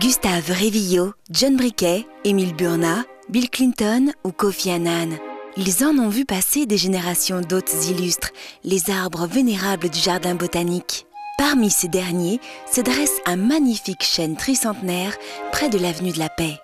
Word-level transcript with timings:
Gustave 0.00 0.50
Révillot, 0.50 1.14
John 1.30 1.56
Briquet, 1.56 2.06
Émile 2.24 2.54
Burna, 2.54 3.04
Bill 3.28 3.48
Clinton 3.48 4.12
ou 4.24 4.30
Kofi 4.30 4.70
Annan. 4.70 5.16
Ils 5.56 5.84
en 5.84 5.98
ont 5.98 6.10
vu 6.10 6.24
passer 6.24 6.66
des 6.66 6.76
générations 6.76 7.40
d'hôtes 7.40 7.72
illustres, 7.88 8.30
les 8.62 8.90
arbres 8.90 9.26
vénérables 9.26 9.88
du 9.88 9.98
jardin 9.98 10.34
botanique. 10.34 11.06
Parmi 11.38 11.70
ces 11.70 11.88
derniers 11.88 12.40
se 12.70 12.82
dresse 12.82 13.20
un 13.24 13.36
magnifique 13.36 14.04
chêne 14.04 14.36
tricentenaire 14.36 15.16
près 15.50 15.70
de 15.70 15.78
l'avenue 15.78 16.12
de 16.12 16.18
la 16.18 16.28
Paix. 16.28 16.58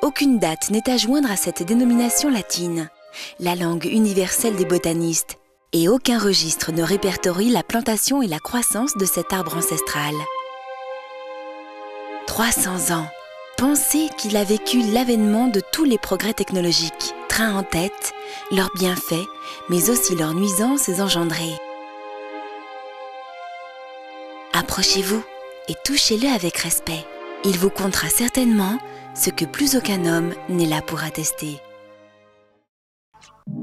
Aucune 0.00 0.38
date 0.38 0.70
n'est 0.70 0.90
à 0.90 0.96
joindre 0.96 1.30
à 1.30 1.36
cette 1.36 1.62
dénomination 1.62 2.30
latine, 2.30 2.88
la 3.40 3.54
langue 3.54 3.84
universelle 3.84 4.56
des 4.56 4.64
botanistes, 4.64 5.38
et 5.72 5.88
aucun 5.88 6.18
registre 6.18 6.72
ne 6.72 6.82
répertorie 6.82 7.50
la 7.50 7.62
plantation 7.62 8.22
et 8.22 8.26
la 8.26 8.38
croissance 8.38 8.96
de 8.96 9.04
cet 9.04 9.32
arbre 9.32 9.56
ancestral. 9.56 10.14
300 12.26 12.94
ans. 12.94 13.06
Pensez 13.56 14.08
qu'il 14.18 14.36
a 14.36 14.44
vécu 14.44 14.82
l'avènement 14.92 15.48
de 15.48 15.60
tous 15.72 15.84
les 15.84 15.98
progrès 15.98 16.32
technologiques, 16.32 17.14
train 17.28 17.54
en 17.54 17.62
tête, 17.62 18.12
leurs 18.50 18.72
bienfaits, 18.74 19.26
mais 19.68 19.90
aussi 19.90 20.16
leurs 20.16 20.34
nuisances 20.34 20.88
engendrées. 20.88 21.56
Approchez-vous 24.52 25.22
et 25.68 25.74
touchez-le 25.84 26.28
avec 26.28 26.58
respect. 26.58 27.04
Il 27.44 27.58
vous 27.58 27.70
comptera 27.70 28.08
certainement 28.08 28.78
ce 29.14 29.30
que 29.30 29.44
plus 29.44 29.76
aucun 29.76 30.06
homme 30.06 30.34
n'est 30.48 30.66
là 30.66 30.82
pour 30.82 31.02
attester. 31.04 31.60